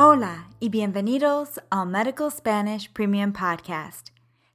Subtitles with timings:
[0.00, 4.12] Hola y bienvenidos al Medical Spanish Premium Podcast.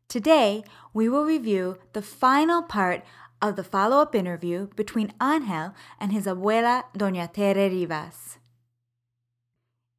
[0.08, 0.64] Today,
[0.94, 3.04] we will review the final part
[3.42, 8.38] of the follow up interview between Angel and his abuela, Doña Tere Rivas.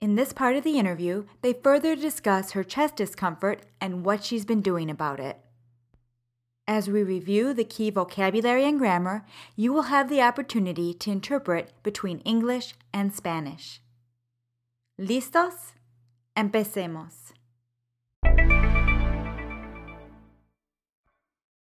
[0.00, 4.46] In this part of the interview, they further discuss her chest discomfort and what she's
[4.46, 5.40] been doing about it.
[6.66, 9.26] As we review the key vocabulary and grammar,
[9.56, 13.82] you will have the opportunity to interpret between English and Spanish.
[15.00, 15.72] ¿Listos?
[16.36, 17.32] Empecemos.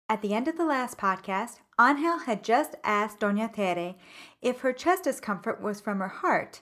[0.09, 3.97] At the end of the last podcast, Angel had just asked Doña Tere
[4.41, 6.61] if her chest discomfort was from her heart.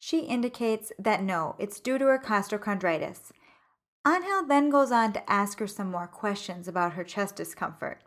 [0.00, 3.30] She indicates that no, it's due to her costochondritis.
[4.04, 8.02] Angel then goes on to ask her some more questions about her chest discomfort.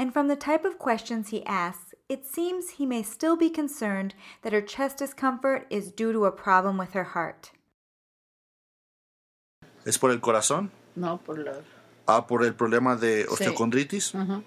[0.00, 4.14] And from the type of questions he asks, it seems he may still be concerned
[4.42, 7.52] that her chest discomfort is due to a problem with her heart.
[9.86, 10.70] ¿Es por el corazón?
[10.96, 11.62] No, por la...
[12.06, 13.32] Ah, por el problema de Sí.
[13.32, 14.14] osteocondritis.
[14.14, 14.42] Ujú.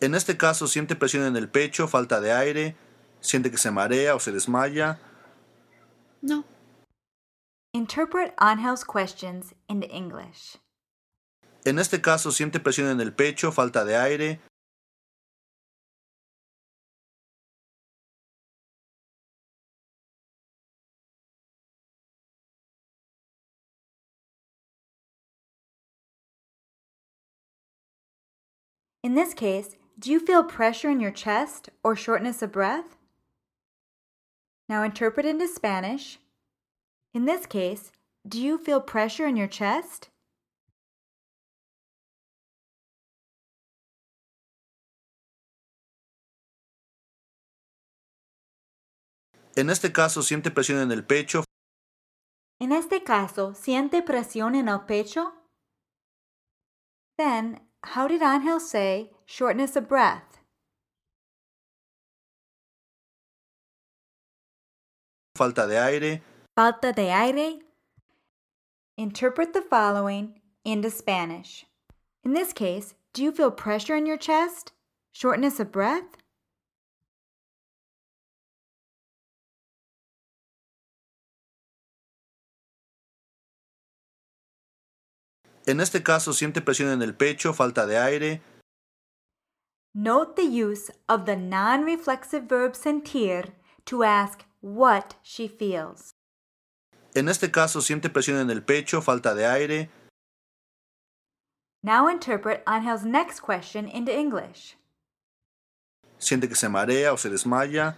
[0.00, 2.74] En este caso, siente presión en el pecho, falta de aire,
[3.20, 4.98] siente que se marea o se desmaya.
[6.22, 6.44] No.
[7.74, 10.58] Interpret Angel's questions into English.
[11.64, 14.40] En este caso, siente presión en el pecho, falta de aire.
[29.12, 32.96] In this case, do you feel pressure in your chest or shortness of breath?
[34.70, 36.18] Now interpret into Spanish.
[37.12, 37.92] In this case,
[38.26, 40.08] do you feel pressure in your chest?
[49.54, 51.44] En este caso, siente presión en el pecho,
[52.58, 55.34] En este caso, ¿siente presión en el pecho?
[57.18, 60.32] Then, how did Angel say shortness of breath?
[65.42, 66.20] falta de aire.
[66.56, 67.58] Falta de aire?
[68.96, 71.66] Interpret the following into Spanish.
[72.22, 74.72] In this case, do you feel pressure in your chest?
[75.10, 76.16] Shortness of breath?
[85.66, 88.42] En este caso, siente presión en el pecho, falta de aire.
[89.94, 93.52] Note the use of the non reflexive verb sentir
[93.84, 96.14] to ask what she feels.
[97.14, 99.90] En este caso, siente presión en el pecho, falta de aire.
[101.82, 104.76] Now interpret Angel's next question into English.
[106.18, 107.96] Siente que se marea o se desmaya.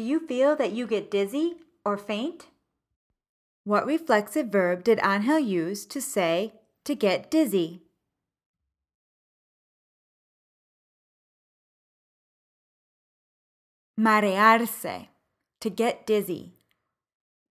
[0.00, 2.46] Do you feel that you get dizzy or faint?
[3.64, 7.82] What reflexive verb did Angel use to say to get dizzy?
[13.98, 15.08] Marearse,
[15.60, 16.54] to get dizzy.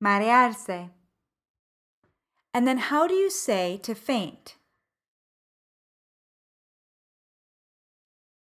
[0.04, 0.90] Marearse.
[2.52, 4.56] And then how do you say to faint?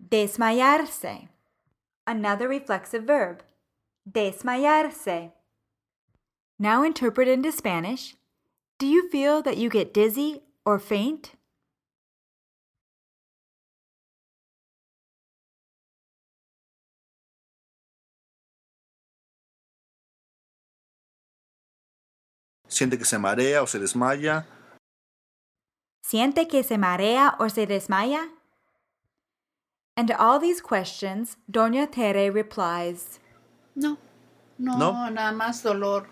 [0.07, 1.29] Desmayarse.
[2.05, 3.41] Another reflexive verb.
[4.09, 5.31] Desmayarse.
[6.57, 8.15] Now interpret into Spanish.
[8.79, 11.31] Do you feel that you get dizzy or faint?
[22.69, 24.45] Siente que se marea o se desmaya.
[26.05, 28.29] ¿Siente que se marea o se desmaya?
[29.95, 33.19] And to all these questions, Doña Tere replies,
[33.77, 33.97] No.
[34.57, 35.11] No, ¿No?
[35.11, 36.07] nada más dolor.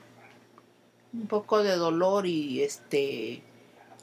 [1.13, 3.43] Un poco de dolor y este...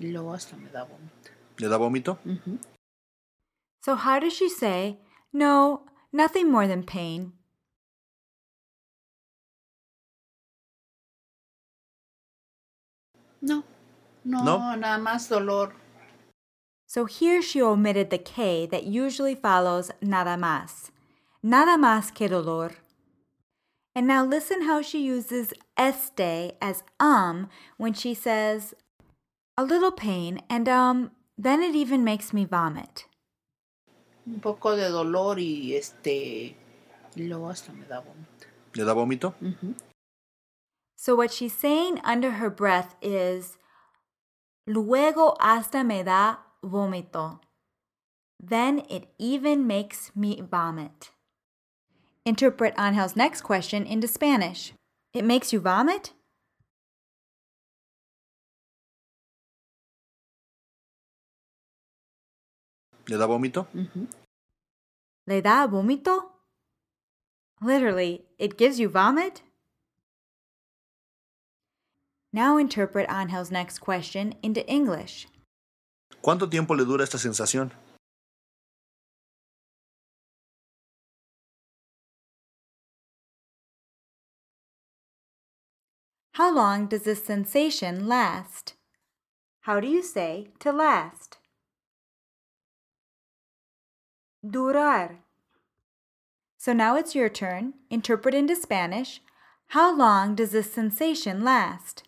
[0.01, 1.31] Y luego hasta me da vómito.
[1.59, 2.19] ¿Le da vómito?
[3.85, 4.99] So how does she say,
[5.33, 7.35] No, nothing more than pain?
[13.41, 13.65] No.
[14.25, 14.77] No, No.
[14.77, 15.75] nada más dolor.
[16.87, 20.91] So here she omitted the K that usually follows nada más.
[21.43, 22.82] Nada más que dolor.
[23.95, 28.75] And now listen how she uses este as um when she says,
[29.57, 33.05] a little pain, and um, then it even makes me vomit.
[34.27, 36.57] Un poco de dolor y este...
[37.15, 38.47] Y luego hasta me da vómito.
[38.75, 39.35] ¿Le da vómito?
[39.43, 39.75] Ujú.
[40.97, 43.59] So what she's saying under her breath is,
[44.67, 47.41] luego hasta me da vómito.
[48.41, 51.11] Then it even makes me vomit.
[52.25, 54.73] Interpret Angel's next question into Spanish.
[55.13, 56.13] It makes you vomit?
[63.09, 63.67] ¿Le da vómito?
[63.75, 64.07] Ujú.
[65.27, 66.31] ¿Le da vómito?
[67.61, 69.43] Literally, it gives you vomit?
[72.33, 75.27] Now interpret Angel's next question into English.
[76.23, 77.73] ¿Cuánto tiempo le dura esta sensación?
[86.37, 88.73] How long does this sensation last?
[89.61, 91.37] How do you say to last?
[94.43, 95.19] Durar.
[96.57, 97.75] So now it's your turn.
[97.91, 99.21] Interpret into Spanish.
[99.69, 102.05] How long does this sensation last?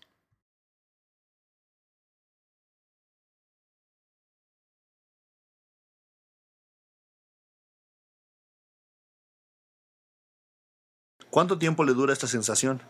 [11.31, 12.81] ¿Cuánto tiempo le dura esta sensación?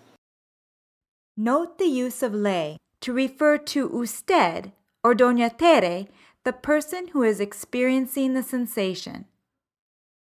[1.37, 4.71] Note the use of le to refer to usted
[5.03, 6.07] or doña Tere,
[6.45, 9.27] the person who is experiencing the sensation.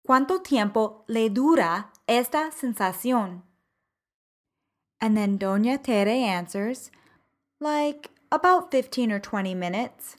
[0.06, 3.44] ¿Cuánto tiempo le dura esta sensación?
[5.00, 6.92] And then doña Tere answers,
[7.62, 10.18] like about 15 or 20 minutes.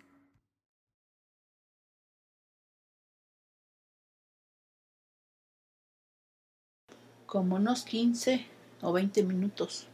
[7.27, 8.47] Como unos 15
[8.83, 9.87] o 20 minutos.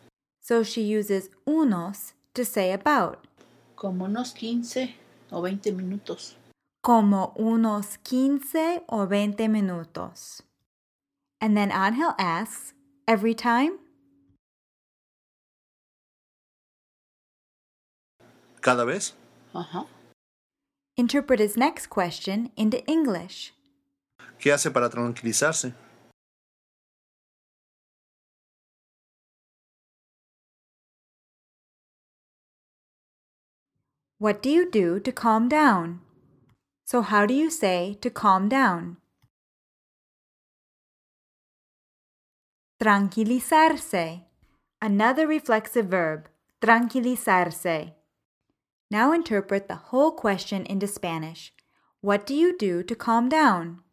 [0.47, 3.27] So she uses unos to say about,
[3.77, 4.95] Como unos 15
[5.33, 6.37] o 20 minutos.
[6.83, 10.43] como unos 15 o 20 minutos.
[11.41, 12.75] And then Angel asks,
[13.09, 13.79] every time?
[18.61, 19.15] ¿Cada vez?
[19.55, 19.87] Ajá.
[20.97, 23.53] Interpret his next question into English.
[24.39, 25.75] ¿Qué hace para tranquilizarse?
[34.25, 36.01] What do you do to calm down?
[36.87, 38.97] So, how do you say to calm down?
[42.83, 44.23] Tranquilizarse.
[44.81, 46.31] Another reflexive verb.
[46.63, 47.93] Tranquilizarse.
[48.91, 51.53] Now interpret the whole question into Spanish.
[52.01, 53.84] What do you do to calm down?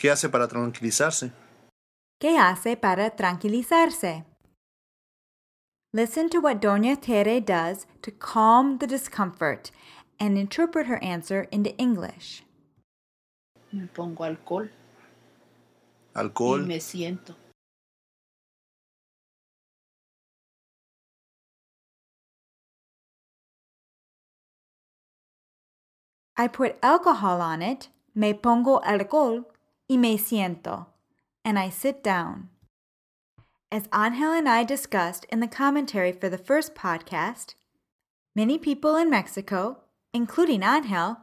[0.00, 1.30] ¿Qué hace para tranquilizarse?
[2.18, 4.24] ¿Qué hace para tranquilizarse?
[5.92, 9.70] Listen to what Doña Tere does to calm the discomfort
[10.18, 12.42] and interpret her answer into English.
[13.72, 14.70] Me pongo alcohol
[16.14, 17.34] y me siento.
[26.38, 29.49] I put alcohol on it, me pongo alcohol
[29.90, 30.86] y me siento,
[31.44, 32.48] and I sit down.
[33.72, 37.54] As Angel and I discussed in the commentary for the first podcast,
[38.36, 39.78] many people in Mexico,
[40.14, 41.16] including Angel,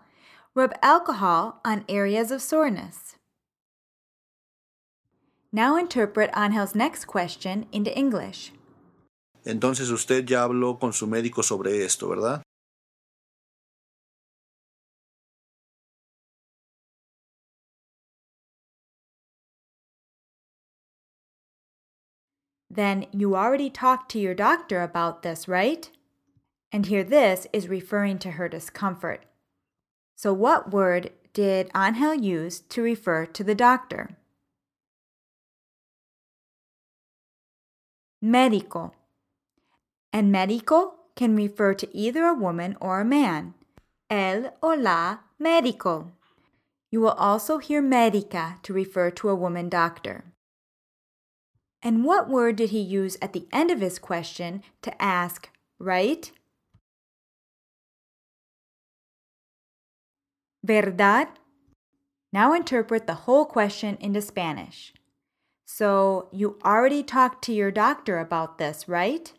[0.54, 3.15] rub alcohol on areas of soreness.
[5.53, 8.51] Now interpret Angel's next question into English.
[9.46, 12.44] Entonces usted ya habló con su médico sobre esto, ¿verdad?
[22.69, 25.89] Then you already talked to your doctor about this, right?
[26.71, 29.25] And here this is referring to her discomfort.
[30.15, 34.17] So, what word did Angel use to refer to the doctor?
[38.24, 38.91] Médico.
[40.12, 43.53] And médico can refer to either a woman or a man.
[44.09, 46.12] El o la médico.
[46.89, 50.24] You will also hear médica to refer to a woman doctor.
[51.81, 56.31] And what word did he use at the end of his question to ask, right?
[60.65, 61.27] ¿Verdad?
[62.34, 64.93] Now interpret the whole question into Spanish.
[65.65, 69.31] So, you already talked to your doctor about this, right?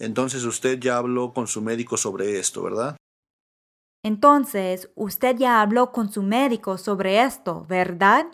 [0.00, 2.96] Entonces usted ya habló con su médico sobre esto, ¿verdad?
[4.02, 8.26] Entonces, usted ya habló con su médico sobre esto, ¿verdad?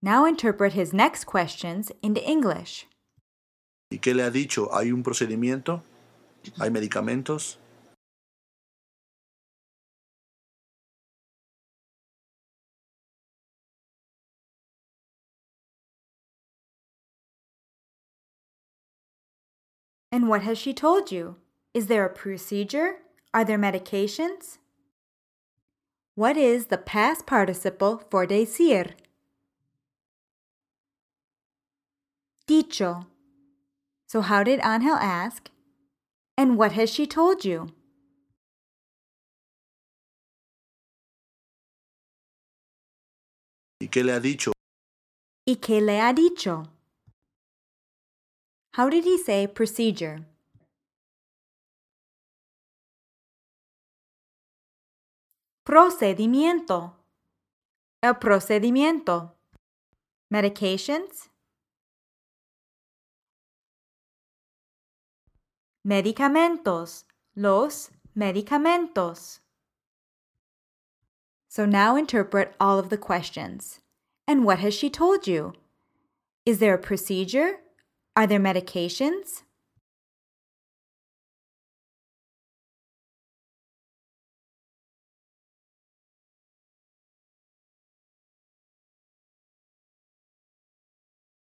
[0.00, 2.88] Now interpret his next questions into English.
[3.90, 4.74] ¿Y qué le ha dicho?
[4.74, 5.82] ¿Hay un procedimiento?
[6.58, 7.58] ¿Hay medicamentos?
[20.14, 21.38] And what has she told you?
[21.74, 22.98] Is there a procedure?
[23.34, 24.58] Are there medications?
[26.14, 28.92] What is the past participle for decir?
[32.46, 33.06] Dicho.
[34.06, 35.50] So, how did Angel ask?
[36.38, 37.70] And what has she told you?
[43.80, 44.52] ¿Y qué le ha dicho?
[45.44, 46.73] ¿Y qué le ha dicho?
[48.74, 50.26] How did he say procedure?
[55.64, 56.94] Procedimiento.
[58.02, 59.30] El procedimiento.
[60.28, 61.28] Medications.
[65.86, 67.04] Medicamentos.
[67.36, 69.38] Los medicamentos.
[71.48, 73.78] So now interpret all of the questions.
[74.26, 75.52] And what has she told you?
[76.44, 77.60] Is there a procedure?
[78.16, 79.42] Are there medications?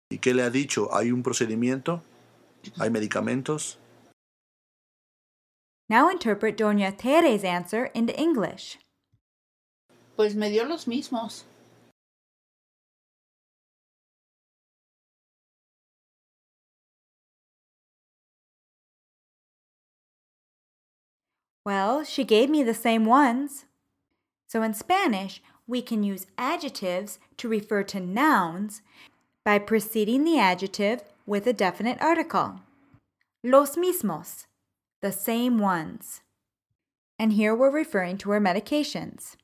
[0.09, 0.93] ¿Y qué le ha dicho?
[0.93, 2.03] ¿Hay un procedimiento?
[2.79, 3.77] ¿Hay medicamentos?
[5.89, 8.77] Now interpret Doña Tere's answer into English.
[10.15, 11.45] Pues me dio los mismos.
[21.65, 23.65] Well, she gave me the same ones.
[24.47, 28.81] So in Spanish, we can use adjectives to refer to nouns
[29.45, 32.61] by preceding the adjective with a definite article.
[33.43, 34.45] Los mismos,
[35.01, 36.21] the same ones.
[37.17, 39.35] And here we're referring to her medications.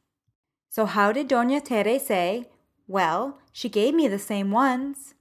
[0.69, 2.49] So how did Doña Tere say,
[2.87, 5.13] well, she gave me the same ones?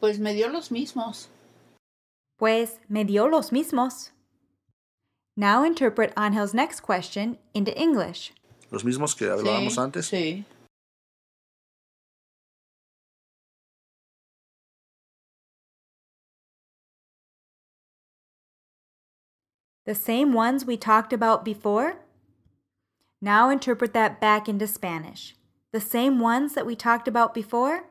[0.00, 1.28] Pues me dio los mismos.
[2.38, 4.10] Pues me dio los mismos.
[5.36, 8.32] Now interpret Angel's next question into English.
[8.70, 10.08] ¿Los mismos que hablábamos sí, antes?
[10.08, 10.44] Sí.
[19.84, 21.96] The same ones we talked about before?
[23.20, 25.34] Now interpret that back into Spanish.
[25.72, 27.89] The same ones that we talked about before?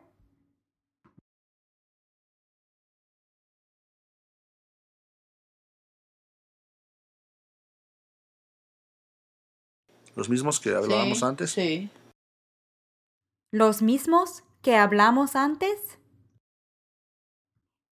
[10.15, 11.51] ¿Los mismos que hablábamos sí, antes?
[11.51, 11.89] Sí.
[13.51, 15.97] ¿Los mismos que hablamos antes?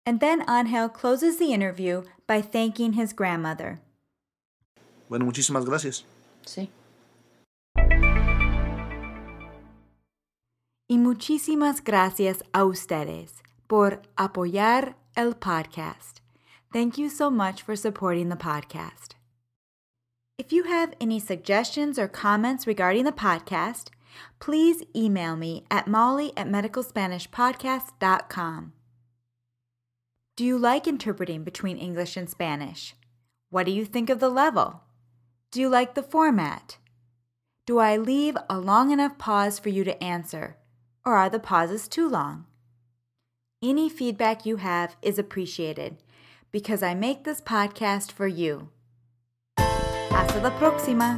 [0.05, 3.81] And then Angel closes the interview by thanking his grandmother.
[5.09, 6.05] Bueno, muchísimas gracias.
[6.45, 6.71] Sí.
[10.89, 16.21] Y muchísimas gracias a ustedes por apoyar el podcast.
[16.73, 19.16] Thank you so much for supporting the podcast.
[20.39, 23.89] If you have any suggestions or comments regarding the podcast,
[24.39, 28.73] please email me at molly at medicalspanishpodcast.com.
[30.37, 32.95] Do you like interpreting between English and Spanish?
[33.49, 34.83] What do you think of the level?
[35.51, 36.77] Do you like the format?
[37.65, 40.59] Do I leave a long enough pause for you to answer,
[41.03, 42.45] or are the pauses too long?
[43.63, 46.03] Any feedback you have is appreciated
[46.53, 48.69] because I make this podcast for you.
[50.37, 51.17] Hasta la próxima.